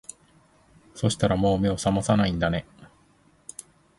[0.95, 2.65] そしたらもう目を覚まさないんだね